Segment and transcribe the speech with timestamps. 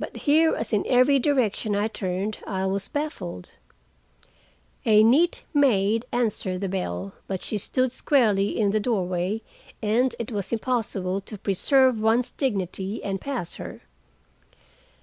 [0.00, 3.50] But here, as in every direction I turned, I was baffled.
[4.86, 9.42] A neat maid answered the bell, but she stood squarely in the doorway,
[9.82, 13.82] and it was impossible to preserve one's dignity and pass her.